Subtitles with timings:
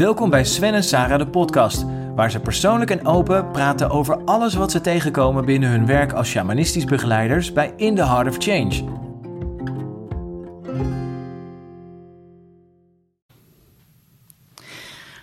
[0.00, 1.84] Welkom bij Sven en Sarah de podcast,
[2.14, 6.28] waar ze persoonlijk en open praten over alles wat ze tegenkomen binnen hun werk als
[6.28, 8.84] shamanistisch begeleiders bij In the Heart of Change.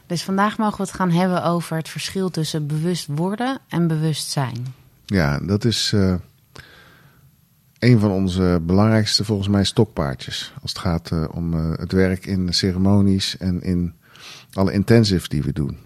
[0.06, 4.30] Dus vandaag mogen we het gaan hebben over het verschil tussen bewust worden en bewust
[4.30, 4.66] zijn.
[5.06, 6.16] Ja, dat is uh,
[7.80, 10.54] een van onze belangrijkste, volgens mij, stokpaardjes.
[10.62, 13.97] Als het gaat uh, om uh, het werk in ceremonies en in
[14.58, 15.78] alle intensives die we doen.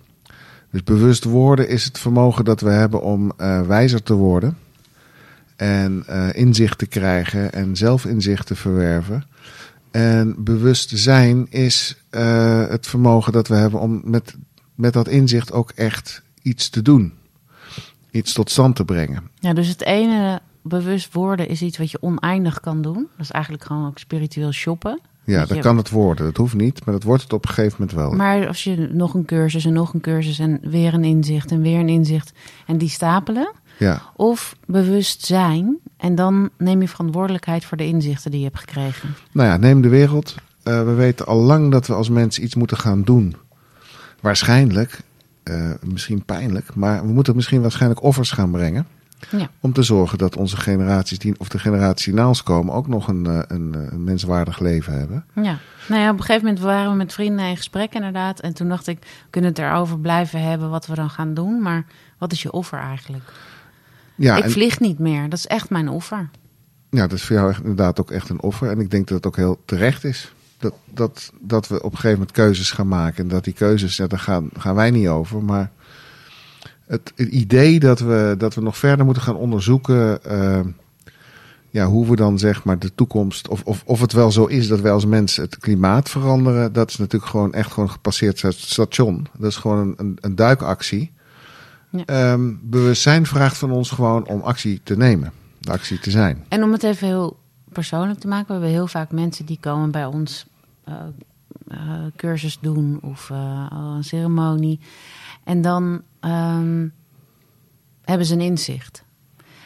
[0.71, 3.31] Dus bewust worden is het vermogen dat we hebben om
[3.67, 4.57] wijzer te worden.
[5.55, 9.25] En inzicht te krijgen en zelfinzicht te verwerven.
[9.91, 14.35] En bewust zijn is uh, het vermogen dat we hebben om met,
[14.75, 17.13] met dat inzicht ook echt iets te doen.
[18.11, 19.29] Iets tot stand te brengen.
[19.39, 23.07] Ja, dus het ene bewust worden is iets wat je oneindig kan doen.
[23.11, 24.99] Dat is eigenlijk gewoon ook spiritueel shoppen.
[25.31, 26.25] Ja, dat, kan het worden.
[26.25, 28.11] Dat hoeft niet, maar dat wordt het op een gegeven moment wel.
[28.11, 31.61] Maar als je nog een cursus en nog een cursus en weer een inzicht en
[31.61, 32.31] weer een inzicht
[32.67, 33.51] en die stapelen.
[33.77, 34.01] Ja.
[34.15, 39.15] Of bewust zijn en dan neem je verantwoordelijkheid voor de inzichten die je hebt gekregen.
[39.31, 40.35] Nou ja, neem de wereld.
[40.63, 43.35] Uh, we weten al lang dat we als mensen iets moeten gaan doen.
[44.19, 45.01] Waarschijnlijk,
[45.43, 48.87] uh, misschien pijnlijk, maar we moeten misschien waarschijnlijk offers gaan brengen.
[49.29, 49.49] Ja.
[49.59, 53.07] Om te zorgen dat onze generaties, die, of de generatie na ons komen, ook nog
[53.07, 55.25] een, een, een, menswaardig leven hebben.
[55.35, 58.39] Ja, nou ja, op een gegeven moment waren we met vrienden in gesprek inderdaad.
[58.39, 61.61] En toen dacht ik, we kunnen het erover blijven hebben wat we dan gaan doen.
[61.61, 61.85] Maar
[62.17, 63.31] wat is je offer eigenlijk?
[64.15, 65.29] Ja, ik en, vlieg niet meer.
[65.29, 66.29] Dat is echt mijn offer.
[66.89, 68.69] Ja, dat is voor jou echt, inderdaad ook echt een offer.
[68.69, 70.33] En ik denk dat het ook heel terecht is.
[70.57, 73.23] Dat, dat, dat we op een gegeven moment keuzes gaan maken.
[73.23, 75.43] En dat die keuzes, ja, daar gaan, gaan wij niet over.
[75.43, 75.71] Maar
[76.91, 80.19] het, het idee dat we, dat we nog verder moeten gaan onderzoeken.
[80.27, 80.59] Uh,
[81.69, 83.47] ja, hoe we dan zeg maar de toekomst.
[83.47, 86.73] Of, of, of het wel zo is dat wij als mensen het klimaat veranderen.
[86.73, 89.27] Dat is natuurlijk gewoon echt gewoon een gepasseerd station.
[89.37, 91.11] Dat is gewoon een, een, een duikactie.
[91.89, 92.31] Ja.
[92.31, 96.45] Um, bewustzijn vraagt van ons gewoon om actie te nemen, de actie te zijn.
[96.49, 97.37] En om het even heel
[97.71, 100.45] persoonlijk te maken, we hebben heel vaak mensen die komen bij ons
[100.89, 100.95] uh,
[102.15, 104.79] cursus doen of uh, een ceremonie.
[105.43, 106.93] En dan um,
[108.01, 109.03] hebben ze een inzicht.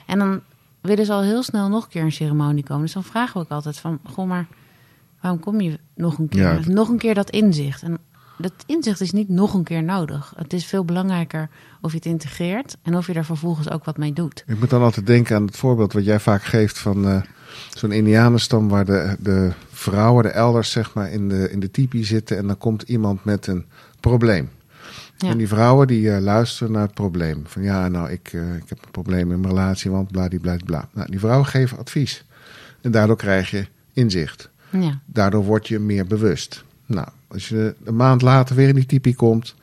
[0.06, 0.42] En dan
[0.82, 2.84] willen ze al heel snel nog een keer een ceremonie komen.
[2.84, 4.48] Dus dan vragen we ook altijd van, goh maar,
[5.22, 6.42] waarom kom je nog een keer?
[6.42, 6.74] Ja.
[6.74, 7.84] Nog een keer dat inzicht.
[7.84, 7.98] En
[8.38, 10.34] dat inzicht is niet nog een keer nodig.
[10.38, 11.50] Het is veel belangrijker
[11.82, 14.44] of je het integreert en of je daar vervolgens ook wat mee doet.
[14.48, 17.22] Ik moet dan altijd denken aan het voorbeeld wat jij vaak geeft van uh,
[17.74, 22.04] zo'n Indianenstam waar de, de vrouwen, de elders, zeg maar, in de, in de tipi
[22.04, 23.66] zitten en dan komt iemand met een
[24.00, 24.50] probleem.
[25.18, 25.30] Ja.
[25.30, 27.44] En die vrouwen die uh, luisteren naar het probleem.
[27.46, 30.28] Van ja, nou, ik, uh, ik heb een probleem in mijn relatie, want bla,
[30.66, 30.90] bla.
[30.94, 32.26] Nou, die vrouwen geven advies.
[32.82, 34.50] En daardoor krijg je inzicht.
[34.70, 35.00] Ja.
[35.06, 36.64] Daardoor word je meer bewust.
[36.86, 39.56] Nou, als je een maand later weer in die typie komt,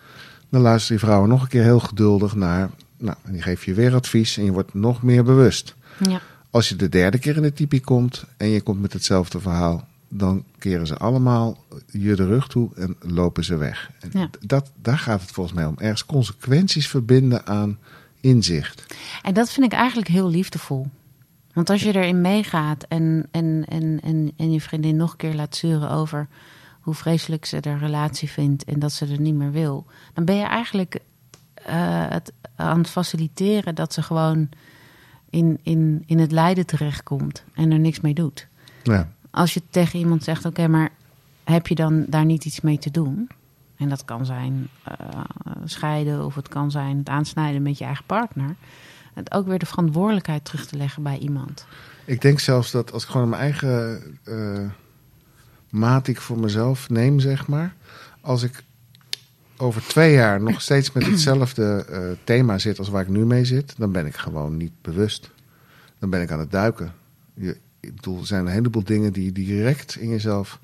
[0.49, 2.70] dan luistert die vrouw nog een keer heel geduldig naar.
[2.97, 5.75] Nou, en die geeft je weer advies en je wordt nog meer bewust.
[6.09, 6.20] Ja.
[6.53, 9.89] Als je de derde keer in de typie komt en je komt met hetzelfde verhaal,
[10.09, 13.91] dan keren ze allemaal je de rug toe en lopen ze weg.
[14.13, 14.31] Ja.
[14.41, 15.75] dat, daar gaat het volgens mij om.
[15.79, 17.79] Ergens consequenties verbinden aan
[18.21, 18.87] inzicht.
[19.23, 20.87] En dat vind ik eigenlijk heel liefdevol.
[21.53, 25.35] Want als je erin meegaat en, en, en, en, en je vriendin nog een keer
[25.35, 26.29] laat zeuren over
[26.81, 30.37] hoe vreselijk ze de relatie vindt en dat ze er niet meer wil, dan ben
[30.37, 30.99] je eigenlijk
[31.69, 34.49] uh, het aan het faciliteren dat ze gewoon
[35.32, 38.47] in, in, in het lijden terechtkomt en er niks mee doet.
[38.82, 39.09] Ja.
[39.31, 40.91] Als je tegen iemand zegt: Oké, maar
[41.44, 43.28] heb je dan daar niet iets mee te doen?
[43.76, 45.20] En dat kan zijn uh,
[45.65, 48.54] scheiden of het kan zijn het aansnijden met je eigen partner.
[49.15, 51.66] Het ook weer de verantwoordelijkheid terug te leggen bij iemand.
[52.04, 54.70] Ik denk zelfs dat als ik gewoon mijn eigen uh,
[55.70, 57.75] maat ik voor mezelf neem, zeg maar.
[58.20, 58.62] Als ik
[59.62, 63.45] over twee jaar nog steeds met hetzelfde uh, thema zit als waar ik nu mee
[63.45, 65.31] zit, dan ben ik gewoon niet bewust.
[65.99, 66.93] Dan ben ik aan het duiken.
[67.34, 70.59] Je, ik bedoel, er zijn een heleboel dingen die je direct in jezelf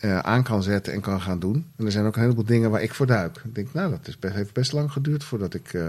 [0.00, 1.66] uh, aan kan zetten en kan gaan doen.
[1.76, 3.40] En er zijn ook een heleboel dingen waar ik voor duik.
[3.44, 5.88] Ik denk, nou, dat is best, heeft best lang geduurd voordat ik uh,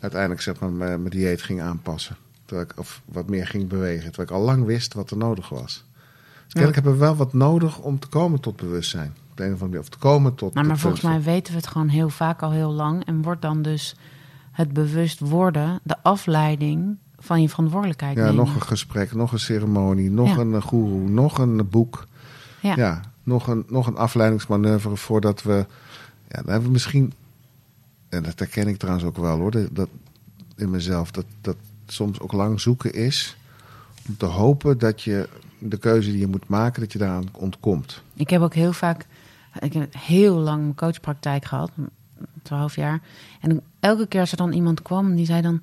[0.00, 2.16] uiteindelijk zeg maar, mijn, mijn dieet ging aanpassen.
[2.44, 4.12] Terwijl ik, of wat meer ging bewegen.
[4.12, 5.84] Terwijl ik al lang wist wat er nodig was.
[6.44, 6.82] Dus kennelijk ja.
[6.82, 9.14] hebben we wel wat nodig om te komen tot bewustzijn.
[9.36, 9.82] De een of andere.
[9.82, 10.54] Of te komen tot.
[10.54, 13.04] Nou, maar volgens mij weten we het gewoon heel vaak al heel lang.
[13.04, 13.96] En wordt dan dus
[14.52, 18.16] het bewust worden de afleiding van je verantwoordelijkheid.
[18.16, 18.36] Ja, nemen.
[18.36, 20.40] nog een gesprek, nog een ceremonie, nog Ja.
[20.40, 22.06] een goeroe, nog een boek.
[22.60, 22.76] Ja.
[22.76, 25.66] Ja, nog, een, nog een afleidingsmanoeuvre voordat we.
[26.28, 27.12] Ja, dan hebben we misschien.
[28.08, 29.50] En dat herken ik trouwens ook wel hoor.
[29.50, 29.88] Dat, dat
[30.56, 31.10] in mezelf.
[31.10, 31.56] Dat, dat
[31.86, 33.36] soms ook lang zoeken is.
[34.08, 35.28] Om te hopen dat je
[35.58, 38.02] de keuze die je moet maken, dat je daaraan ontkomt.
[38.14, 39.06] Ik heb ook heel vaak
[39.58, 41.70] Ik heb heel lang een coachpraktijk gehad,
[42.42, 43.00] twaalf jaar.
[43.40, 45.60] En elke keer als er dan iemand kwam, die zei dan...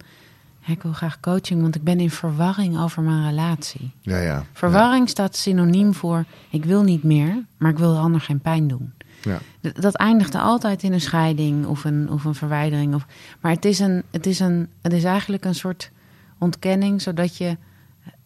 [0.59, 3.91] "Ja, ik wil graag coaching, want ik ben in verwarring over mijn relatie.
[4.01, 4.45] Ja, ja.
[4.53, 6.25] Verwarring staat synoniem voor...
[6.49, 8.93] ik wil niet meer, maar ik wil de ander geen pijn doen.
[9.21, 9.39] Ja.
[9.73, 12.95] Dat eindigde altijd in een scheiding of een, of een verwijdering.
[12.95, 13.05] Of,
[13.39, 15.91] maar het is, een, het, is een, het is eigenlijk een soort
[16.37, 17.57] ontkenning, zodat je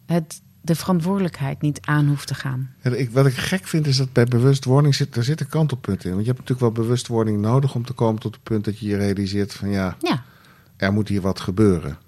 [0.06, 2.70] het, de verantwoordelijkheid niet aan hoeft te gaan.
[2.82, 6.14] Ja, ik, wat ik gek vind is dat bij bewustwording zit, er zitten kantelpunten in.
[6.14, 8.86] Want je hebt natuurlijk wel bewustwording nodig om te komen tot het punt dat je
[8.86, 10.24] je realiseert van ja, Ja,
[10.76, 11.98] er moet hier wat gebeuren.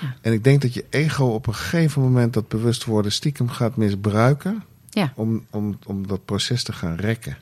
[0.00, 0.14] Ja.
[0.20, 3.76] En ik denk dat je ego op een gegeven moment dat bewust worden stiekem gaat
[3.76, 7.36] misbruiken ja, om, om, om dat proces te gaan rekken.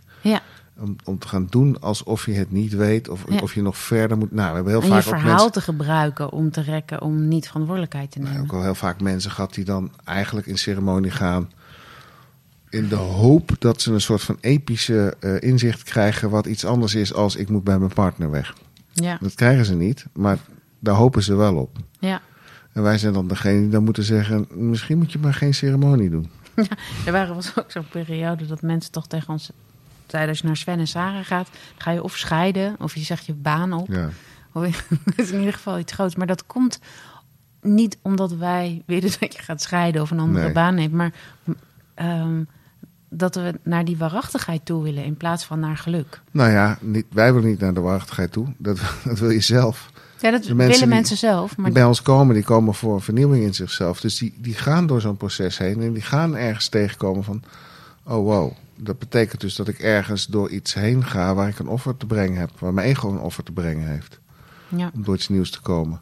[0.80, 3.38] Om, om te gaan doen alsof je het niet weet of, Ja.
[3.38, 4.32] of je nog verder moet.
[4.32, 7.02] Nou, we hebben heel en je vaak ook verhaal mensen, te gebruiken om te rekken,
[7.02, 8.40] om niet verantwoordelijkheid te nemen.
[8.42, 11.50] ook al heel vaak mensen gehad die dan eigenlijk in ceremonie gaan.
[12.70, 16.30] In de hoop dat ze een soort van epische eh, inzicht krijgen.
[16.30, 18.54] wat iets anders is als ik moet bij mijn partner weg.
[18.92, 20.38] Ja, Dat krijgen ze niet, maar
[20.78, 21.76] daar hopen ze wel op.
[21.98, 22.20] ja.
[22.72, 26.10] En wij zijn dan degene die dan moeten zeggen: misschien moet je maar geen ceremonie
[26.10, 26.30] doen.
[27.06, 29.50] Er waren was ook zo'n periode dat mensen toch tegen ons
[30.10, 30.30] zeiden...
[30.30, 31.48] als je naar Sven en Sarah gaat,
[31.78, 32.76] ga je of scheiden...
[32.78, 33.88] of je zegt je baan op.
[33.88, 34.08] Ja.
[34.52, 34.74] Het
[35.16, 36.14] is in ieder geval iets groots.
[36.16, 36.80] Maar dat komt
[37.62, 40.52] niet omdat wij willen dat je gaat scheiden of een andere Nee.
[40.52, 40.92] baan neemt.
[40.92, 41.12] Maar
[41.94, 42.42] ehm,
[43.08, 46.20] dat we naar die waarachtigheid toe willen in plaats van naar geluk.
[46.30, 48.46] Nou ja, niet, wij willen niet naar de waarachtigheid toe.
[48.58, 49.90] Dat, dat wil je zelf.
[50.20, 51.56] Ja, dat De willen mensen mensen, zelf.
[51.56, 54.00] Maar Die bij ons komen, die komen voor vernieuwing in zichzelf.
[54.00, 57.42] Dus die, die gaan door zo'n proces heen en die gaan ergens tegenkomen van...
[58.04, 61.68] Oh wow, dat betekent dus dat ik ergens door iets heen ga waar ik een
[61.68, 62.50] offer te brengen heb.
[62.58, 64.18] Waar mijn ego een offer te brengen heeft.
[64.68, 66.00] ja, Om door iets nieuws te komen.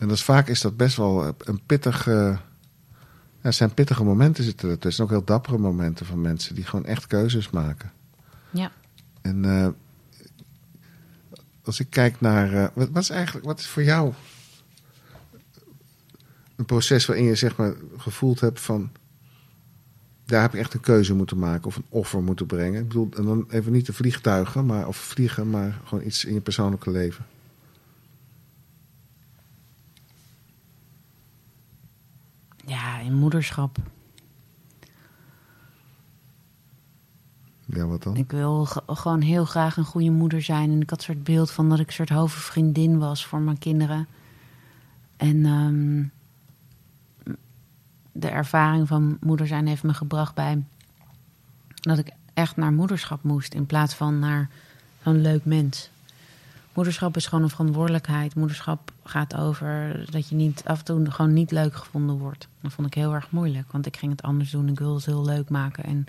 [0.00, 2.04] En dat is, vaak is dat best wel een pittig...
[2.04, 2.40] ja,
[3.40, 5.04] het zijn pittige momenten zitten er tussen.
[5.04, 7.92] Ook heel dappere momenten van mensen die gewoon echt keuzes maken.
[8.50, 8.70] ja.
[9.22, 9.68] En eh,
[11.64, 12.52] als ik kijk naar.
[12.52, 13.46] eh, wat, wat is eigenlijk.
[13.46, 14.12] Wat is voor jou.
[16.56, 18.90] Een proces waarin je zeg maar gevoeld hebt van.
[20.26, 22.80] Daar heb je echt een keuze moeten maken of een offer moeten brengen.
[22.80, 26.34] Ik bedoel, en dan even niet de vliegtuigen maar, of vliegen, maar gewoon iets in
[26.34, 27.24] je persoonlijke leven.
[32.66, 33.76] ja, in moederschap.
[37.66, 38.16] Ja, wat dan?
[38.16, 40.70] Ik wil ge- gewoon heel graag een goede moeder zijn.
[40.70, 43.58] En ik had een soort beeld van dat ik een soort hoofdvriendin was voor mijn
[43.58, 44.06] kinderen.
[45.16, 46.02] En ehm,
[48.16, 50.62] de ervaring van moeder zijn heeft me gebracht bij
[51.74, 54.48] dat ik echt naar moederschap moest in plaats van naar
[55.02, 55.90] zo'n leuk mens.
[56.72, 58.34] Moederschap is gewoon een verantwoordelijkheid.
[58.34, 62.48] Moederschap gaat over dat je niet af en toe gewoon niet leuk gevonden wordt.
[62.60, 64.68] Dat vond ik heel erg moeilijk, want ik ging het anders doen.
[64.68, 65.84] Ik wilde het heel leuk maken.
[65.84, 66.06] En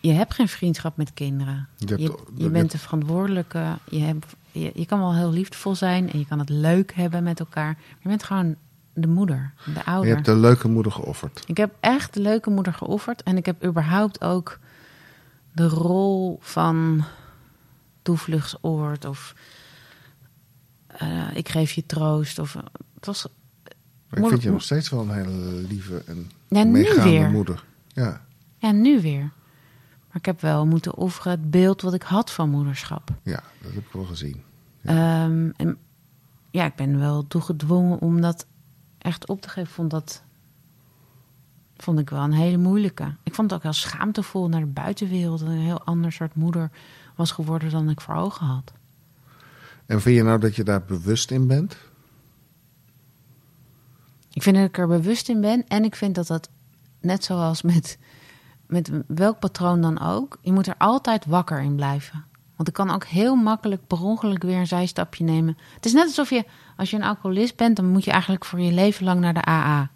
[0.00, 1.68] je hebt geen vriendschap met kinderen.
[1.76, 3.78] Je Je, hebt- je, je bent de verantwoordelijke.
[3.90, 7.22] Je, hebt, je, je kan wel heel liefdevol zijn en je kan het leuk hebben
[7.22, 7.72] met elkaar.
[7.74, 8.54] Maar je bent gewoon
[8.94, 10.14] de moeder, de Je ouder.
[10.14, 11.42] hebt een leuke moeder geofferd.
[11.46, 13.22] Ik heb echt de leuke moeder geofferd.
[13.22, 14.58] En ik heb überhaupt ook
[15.52, 17.04] de rol van
[18.02, 19.34] toevluchtsoord of
[20.86, 22.38] eh, ik geef je troost.
[22.38, 22.62] Of, eh,
[22.94, 23.26] het was,
[24.08, 25.30] Maar ik vind je nog steeds wel een hele
[25.68, 27.30] lieve en Ja, nu meegaande weer.
[27.30, 27.64] moeder.
[27.88, 28.20] Ja,
[28.58, 29.20] ja, nu weer.
[30.08, 33.10] Maar ik heb wel moeten offeren het beeld wat ik had van moederschap.
[33.22, 34.42] ja, dat heb ik wel gezien.
[34.84, 35.76] Ehm, en
[36.50, 38.46] ja, ik ben wel toegedwongen om dat
[39.02, 39.72] echt op te geven.
[39.72, 40.22] Vond dat
[41.82, 43.14] vond ik wel een hele moeilijke.
[43.22, 45.40] Ik vond het ook heel schaamtevol naar de buitenwereld.
[45.40, 46.70] Een heel ander soort moeder
[47.14, 48.72] was geworden dan ik voor ogen had.
[49.86, 51.76] En vind je nou dat je daar bewust in bent?
[54.32, 55.68] Ik vind dat ik er bewust in ben.
[55.68, 56.48] En ik vind dat dat,
[57.00, 57.98] net zoals met,
[58.66, 60.38] met welk patroon dan ook...
[60.40, 62.24] je moet er altijd wakker in blijven.
[62.62, 65.58] Want ik kan ook heel makkelijk per ongeluk weer een zijstapje nemen.
[65.74, 66.44] Het is net alsof je,
[66.76, 67.76] als je een alcoholist bent...
[67.76, 69.90] dan moet je eigenlijk voor je leven lang naar de AA.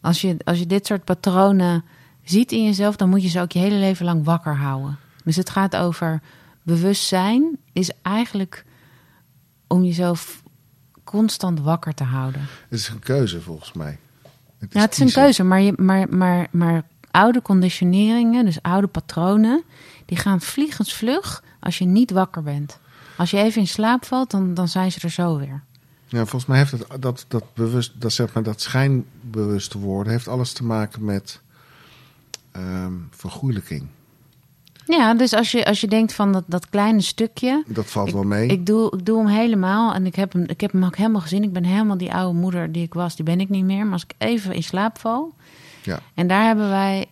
[0.00, 1.84] Als je, als je dit soort patronen
[2.24, 2.96] ziet in jezelf...
[2.96, 4.98] dan moet je ze ook je hele leven lang wakker houden.
[5.24, 6.20] Dus het gaat over
[6.62, 7.58] bewustzijn...
[7.72, 8.64] is eigenlijk
[9.66, 10.42] om jezelf
[11.04, 12.40] constant wakker te houden.
[12.68, 13.98] Het is een keuze volgens mij.
[14.58, 15.22] Ja, het is een kiezen.
[15.22, 19.62] keuze, maar, je, maar, maar, maar oude conditioneringen, dus oude patronen,
[20.04, 22.78] die gaan vliegensvlug als je niet wakker bent.
[23.16, 25.62] Als je even in slaap valt, dan, dan zijn ze er zo weer.
[26.08, 30.12] Ja, volgens mij heeft het, dat, dat, bewust, dat, zeg maar, dat schijnbewust worden...
[30.12, 31.40] heeft alles te maken met
[32.52, 33.86] ehm vergoeilijking.
[34.86, 37.64] Ja, dus als je, als je denkt van dat, dat kleine stukje.
[37.66, 38.48] Dat valt ik, wel mee.
[38.48, 41.20] Ik doe, ik doe hem helemaal en ik heb, hem, ik heb hem ook helemaal
[41.20, 41.42] gezien.
[41.42, 43.84] Ik ben helemaal die oude moeder die ik was, die ben ik niet meer.
[43.84, 45.34] Maar als ik even in slaap val.
[45.82, 45.98] Ja.
[46.14, 47.06] En daar hebben wij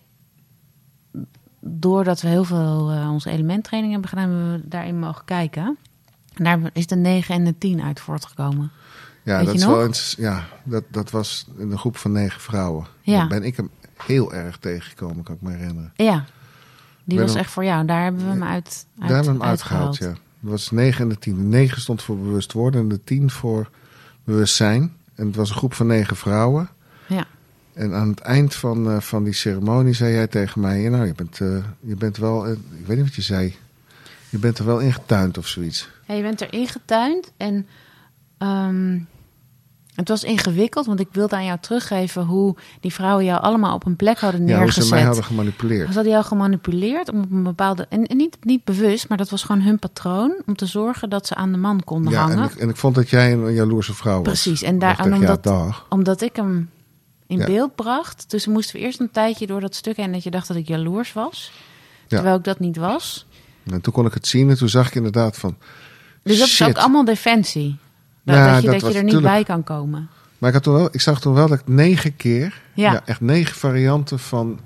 [1.60, 5.78] doordat we heel veel uh, onze elementtraining hebben gedaan, hebben we daarin mogen kijken.
[6.34, 8.70] En daar is de 9 en de 10 uit voortgekomen.
[9.22, 9.70] Ja, Weet dat, is nog?
[9.70, 12.86] wel eens, ja dat, dat was een groep van negen vrouwen.
[13.00, 13.18] Ja.
[13.18, 15.92] Daar ben ik hem heel erg tegengekomen, kan ik me herinneren.
[15.96, 16.24] Ja,
[17.04, 17.86] die Ben was hem- echt voor jou.
[17.86, 20.06] Daar hebben we hem uit, uit Daar hebben we hem uitgehaald, ja.
[20.08, 21.36] Dat was 9 en de 10.
[21.36, 23.70] De 9 stond voor bewust worden en de 10 voor
[24.24, 24.92] bewustzijn.
[25.14, 26.68] En het was een groep van negen vrouwen.
[27.06, 27.26] Ja.
[27.72, 30.88] En aan het eind van, eh, van die ceremonie zei jij tegen mij...
[30.88, 31.48] Nou, je bent, eh,
[31.80, 32.46] je bent wel...
[32.46, 33.54] eh, ik weet niet wat je zei.
[34.28, 35.88] Je bent er wel ingetuind of zoiets.
[36.06, 37.66] Ja, je bent erin getuind en
[38.38, 38.98] ehm,
[39.94, 43.86] het was ingewikkeld, want ik wilde aan jou teruggeven hoe die vrouwen jou allemaal op
[43.86, 44.84] een plek hadden Ja, hoe neergezet.
[44.84, 45.88] ze mij hadden gemanipuleerd.
[45.88, 47.86] Ze hadden jou gemanipuleerd om op een bepaalde.
[47.88, 50.42] En, en niet, niet bewust, maar dat was gewoon hun patroon.
[50.46, 52.50] Om te zorgen dat ze aan de man konden Ja, en hangen.
[52.50, 54.22] ik, en ik vond dat jij een jaloerse vrouw was.
[54.22, 55.84] Precies, en Ik daar- dacht en echt, ja, omdat-.
[55.88, 56.70] Omdat ik hem
[57.30, 57.44] in Ja.
[57.46, 58.24] beeld bracht.
[58.30, 60.68] Dus moesten we eerst een tijdje door dat stuk heen dat je dacht dat ik
[60.68, 61.52] jaloers was.
[62.06, 63.26] Terwijl ik dat niet was.
[63.70, 65.56] En toen kon ik het zien en toen zag ik inderdaad van...
[66.22, 66.66] Dus dat shit.
[66.68, 67.76] is ook allemaal defensie.
[68.24, 70.08] Dat, Ja, dat je, dat je er niet tuurlijk- bij kan komen.
[70.38, 72.92] Maar ik, had toen wel, ik zag toen wel dat ik negen keer, Ja.
[72.92, 73.02] ja.
[73.04, 74.60] echt negen varianten van,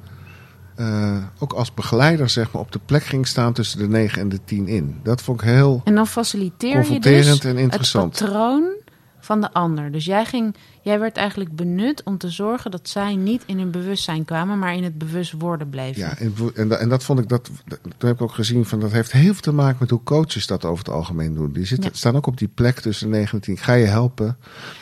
[0.77, 4.29] eh, ook als begeleider zeg maar, op de plek ging staan tussen de negen en
[4.29, 5.01] de tien in.
[5.03, 8.19] Dat vond ik heel, En dan faciliteer je dus en interessant.
[8.19, 8.65] het patroon
[9.25, 9.93] van de ander.
[9.93, 13.71] Dus jij, ging, jij werd eigenlijk benut om te zorgen dat zij niet in hun
[13.71, 16.01] bewustzijn kwamen, maar in het bewust worden bleven.
[16.01, 18.81] ja, en, en, en dat vond ik, dat, dat- toen heb ik ook gezien van,
[18.81, 21.53] dat heeft heel veel te maken met hoe coaches dat over het algemeen doen.
[21.53, 21.97] Die zitten, Ja.
[21.97, 23.55] staan ook op die plek tussen de negen en tien.
[23.55, 24.37] Ik ga je helpen.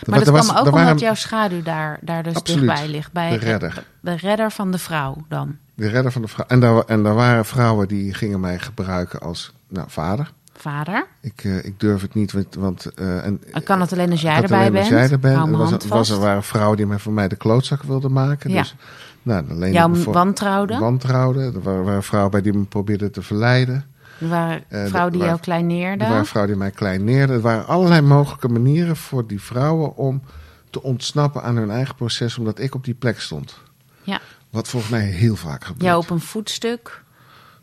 [0.06, 2.68] Maar dat kwam ook omdat waren jouw schaduw daar, daar dus Absoluut.
[2.68, 3.12] dichtbij ligt.
[3.12, 3.86] Bij De redder.
[4.00, 5.56] De redder van de vrouw dan.
[5.74, 6.44] De redder van de vrouw.
[6.48, 10.32] En daar, en daar waren vrouwen die gingen mij gebruiken als nou, vader.
[10.62, 11.06] Vader.
[11.20, 12.54] Ik, eh, ik durf het niet, want...
[12.54, 14.84] want eh, en, Ik kan het alleen als jij erbij alleen bent.
[14.84, 15.36] als jij er bent.
[15.48, 18.50] Er was, er, was, er waren vrouwen die mij voor mij de klootzak wilden maken.
[18.50, 18.60] Ja.
[18.60, 18.74] Dus,
[19.22, 21.42] nou, dan leende Jouw voor- wantrouwde.
[21.54, 23.84] Er waren, waren vrouwen bij die me probeerden te verleiden.
[24.20, 26.06] Er waren Eh, vrouwen die jou kleineerden.
[26.06, 27.36] Er waren vrouwen die mij kleineerden.
[27.36, 30.22] Er waren allerlei mogelijke manieren voor die vrouwen om
[30.70, 33.58] te ontsnappen aan hun eigen proces, omdat ik op die plek stond.
[34.02, 34.20] Ja.
[34.50, 35.82] Wat volgens mij heel vaak gebeurt.
[35.84, 37.02] jou op een voetstuk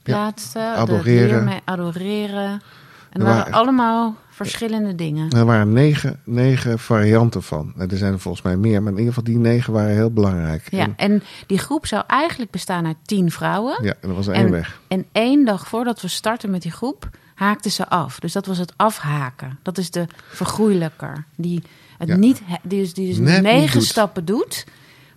[0.03, 0.60] plaatste.
[0.75, 1.27] adoreren.
[1.27, 2.62] De leer mee adoreren.
[3.10, 5.30] En Er waren waren- allemaal verschillende dingen.
[5.32, 7.74] Er waren negen, negen varianten van.
[7.78, 10.68] Er zijn er volgens mij meer, maar in ieder geval die negen waren heel belangrijk.
[10.72, 13.84] Ja, En, en die groep zou eigenlijk bestaan uit tien vrouwen.
[13.84, 14.80] ja, en er was één En, weg.
[14.88, 18.20] en één dag voordat we starten met die groep, haakten ze af.
[18.20, 19.60] Dus dat was het afhaken.
[19.63, 21.25] Dat is de vergroeilijker.
[21.36, 21.63] Die,
[21.98, 22.16] het Ja.
[22.16, 23.88] niet, die dus, die dus Net negen doet.
[23.88, 24.66] stappen doet,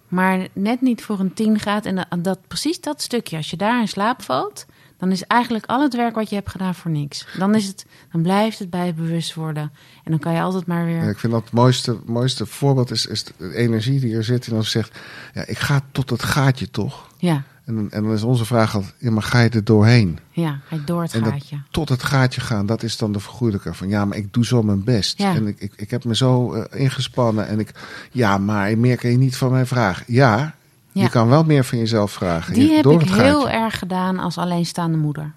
[0.09, 1.87] maar net niet voor een tien gaat.
[1.87, 4.67] En dat, dat, precies dat stukje, als je daar in slaap valt,
[5.03, 7.27] dan is eigenlijk al het werk wat je hebt gedaan voor niks.
[7.39, 9.73] Dan, is het, dan blijft het bij je bewust worden.
[10.05, 11.03] En dan kan je altijd maar weer...
[11.03, 14.47] Ja, ik vind dat het mooiste, mooiste voorbeeld is, is de energie die er zit.
[14.47, 14.99] En dan zegt,
[15.35, 17.09] ja, ik ga tot het gaatje toch.
[17.19, 20.19] Ja, En, dan- en dan is onze vraag altijd, ja, maar ga je er doorheen?
[20.31, 21.61] ja, hij door het En dat gaatje.
[21.71, 23.75] tot het gaatje gaan, dat is dan de vergoeilijker.
[23.75, 25.19] Van ja, maar ik doe zo mijn best.
[25.19, 25.35] Ja.
[25.35, 27.47] En ik, ik, ik heb me zo eh, ingespannen.
[27.49, 27.71] En ik,
[28.13, 30.05] ja, maar meer kan je niet van mij vragen.
[30.09, 30.55] Ja,
[30.93, 31.03] Ja.
[31.03, 32.55] je kan wel meer van jezelf vragen.
[32.55, 35.33] Die Je- heb ik heel erg gedaan als alleenstaande moeder.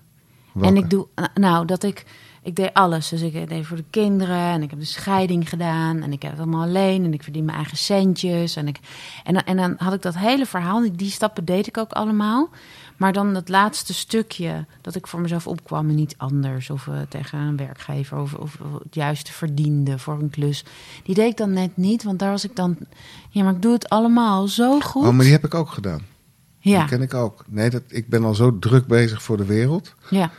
[0.52, 0.68] Welke?
[0.70, 2.06] En ik doe, nou, dat ik,
[2.46, 3.10] ik deed alles.
[3.10, 6.02] Dus ik deed voor de kinderen en ik heb de scheiding gedaan.
[6.02, 8.56] En ik heb het allemaal alleen en ik verdien mijn eigen centjes.
[8.56, 8.80] En, ik,
[9.24, 12.50] en, dan- en dan had ik dat hele verhaal, die, stappen deed ik ook allemaal.
[12.98, 16.70] Maar dan het laatste stukje dat ik voor mezelf opkwam en niet anders.
[16.70, 20.66] Of eh, tegen een werkgever of, of, of het juiste verdiende voor een klus.
[21.04, 22.78] Die deed ik dan net niet, want daar was ik dan...
[23.30, 25.06] Ja, maar ik doe het allemaal zo goed.
[25.06, 26.02] Oh, maar die heb ik ook gedaan.
[26.60, 27.44] ja, Die ken ik ook.
[27.48, 29.94] Nee, dat, ik ben al zo druk bezig voor de wereld.
[30.10, 30.32] ja.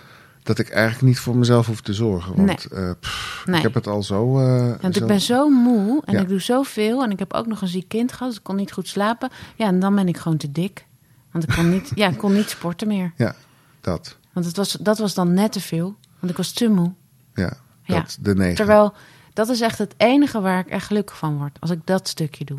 [0.46, 2.36] Dat ik eigenlijk niet voor mezelf hoef te zorgen.
[2.46, 3.56] Want eh, pff, Nee.
[3.56, 4.38] ik heb het al zo...
[4.40, 6.20] eh, Want zo- ik ben zo moe en Ja.
[6.20, 7.02] ik doe zoveel.
[7.02, 9.30] En ik heb ook nog een ziek kind gehad, dus ik kon niet goed slapen.
[9.56, 10.86] Ja, en dan ben ik gewoon te dik.
[11.30, 13.12] Want ik kon niet, ja, ik kon niet sporten meer.
[13.16, 13.34] Ja,
[13.80, 14.16] dat.
[14.32, 15.96] Want het was, dat was dan net te veel.
[16.18, 16.92] Want ik was te moe.
[17.34, 17.94] Ja, Ja.
[18.00, 18.16] dat.
[18.20, 18.54] De negen.
[18.54, 18.92] Terwijl,
[19.32, 21.56] dat is echt het enige waar ik echt gelukkig van word.
[21.60, 22.58] Als ik dat stukje doe.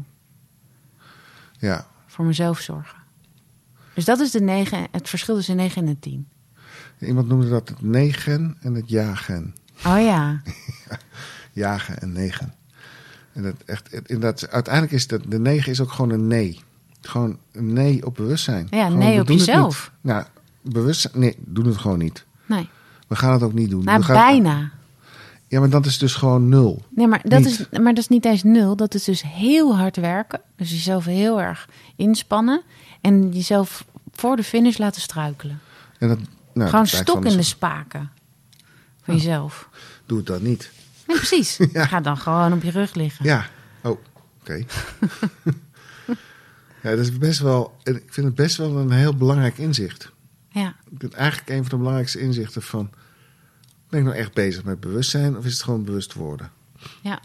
[1.60, 2.98] Ja, Voor mezelf zorgen.
[3.94, 6.28] Dus dat is de negen, het verschil tussen de negen en de tien.
[7.00, 9.56] Iemand noemde dat het negen en het jagen.
[9.86, 10.42] Oh ja,
[11.54, 12.54] Jagen en negen.
[13.34, 16.60] En dat echt, het- inderdaad, uiteindelijk is dat, de negen is ook gewoon een nee.
[17.02, 18.68] Gewoon een nee op bewustzijn.
[18.70, 19.92] Ja, Gewoon, nee op jezelf.
[20.02, 20.26] Nou,
[20.62, 22.26] bewustzijn, nee, doen het gewoon niet.
[22.46, 22.70] nee.
[23.08, 23.84] We gaan het ook niet doen.
[23.84, 24.72] Nou, We gaan- bijna.
[25.48, 26.86] Ja, maar dat is dus gewoon nul.
[26.90, 27.48] Nee, maar dat, Niet.
[27.72, 28.76] is, maar dat is niet eens nul.
[28.76, 30.42] Dat is dus heel hard werken.
[30.56, 32.62] Dus jezelf heel erg inspannen.
[33.02, 35.60] En jezelf voor de finish laten struikelen.
[36.00, 36.20] En dat,
[36.58, 38.12] nou, Gewoon stok in de spaken.
[39.04, 39.70] Van jezelf.
[40.06, 40.72] Doe het dan niet.
[41.08, 41.58] Nee, precies.
[41.74, 41.86] Ja.
[41.86, 43.26] Ga dan gewoon op je rug liggen.
[43.26, 43.50] Ja.
[43.82, 44.00] Oh,
[44.40, 44.54] oké.
[46.84, 50.12] ja, dat is best wel, ik vind het best wel een heel belangrijk inzicht.
[50.50, 52.90] Ja, Ik vind eigenlijk een van de belangrijkste inzichten van...
[53.90, 56.52] Ben ik nou echt bezig met bewustzijn of is het gewoon bewust worden?
[57.02, 57.22] ja,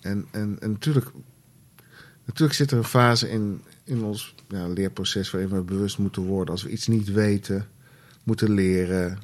[0.00, 1.06] En, en, en natuurlijk,
[2.24, 6.54] natuurlijk zit er een fase in, in ons ja, leerproces waarin we bewust moeten worden.
[6.54, 7.68] Als we iets niet weten,
[8.22, 9.18] moeten leren,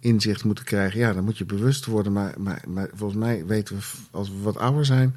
[0.00, 0.98] inzicht moeten krijgen.
[1.00, 2.12] Ja, dan moet je bewust worden.
[2.12, 5.14] Maar, maar, maar volgens mij weten we, als we wat ouder zijn,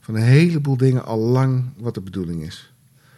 [0.00, 2.72] van een heleboel dingen al lang wat de bedoeling is.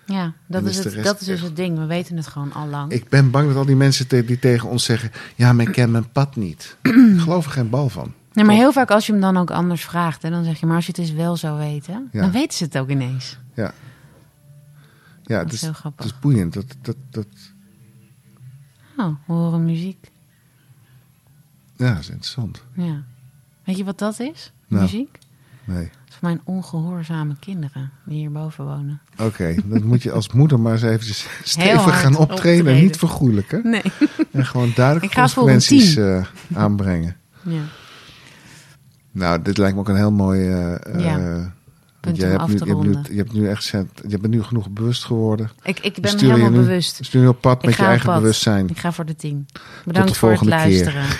[0.06, 0.32] ja.
[0.46, 1.78] Dat, is het, dat is dus het ding.
[1.78, 2.92] We weten het gewoon al lang.
[2.92, 5.72] Ik ben bang dat al die mensen te- die tegen ons zeggen: Ja, maar ik
[5.72, 6.76] ken mijn pad niet.
[6.82, 8.12] ik geloof er geen bal van.
[8.32, 10.66] Nee, maar heel vaak als je hem dan ook anders vraagt, en dan zeg je,
[10.66, 12.20] maar als je het eens wel zou weten, Ja.
[12.20, 13.38] dan weten ze het ook ineens.
[13.54, 13.72] Ja,
[15.22, 16.04] ja Dat het, is heel het grappig.
[16.06, 16.52] is boeiend.
[16.52, 17.26] Dat, dat, dat,
[19.00, 20.10] Oh, we horen muziek.
[21.76, 22.62] ja, dat is interessant.
[22.72, 23.02] Ja.
[23.64, 24.52] Weet je wat dat is?
[24.68, 24.82] Nou.
[24.82, 25.18] Muziek?
[25.64, 25.82] Nee.
[25.84, 29.00] Dat is voor mijn ongehoorzame kinderen die hierboven wonen.
[29.18, 32.74] Oké, dat moet je als moeder maar eens eventjes stevig gaan optreden.
[32.74, 33.60] En niet vergoelijken.
[33.64, 33.82] Nee.
[34.30, 36.24] En gewoon een consequenties eh,
[36.54, 37.16] aanbrengen.
[37.42, 37.62] Ja.
[39.10, 40.48] Nou, dit lijkt me ook een heel mooi...
[40.48, 41.52] eh, eh, Ja, want
[42.00, 43.06] punt om nu, je, hebt nu, ronden.
[43.10, 43.64] je hebt nu echt
[44.08, 45.50] je bent nu genoeg bewust geworden.
[45.62, 47.04] Ik, ik ben helemaal nu- bewust.
[47.04, 48.20] Stuur je op pad Ik met je eigen pad.
[48.20, 48.68] bewustzijn.
[48.68, 49.46] Ik ga voor de tien.
[49.84, 50.48] Bedankt de voor het keer.
[50.48, 51.04] luisteren.